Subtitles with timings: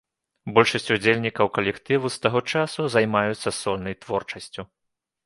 [0.53, 4.61] Большасць удзельнікаў калектыву з таго часу займаюцца сольнай творчасцю.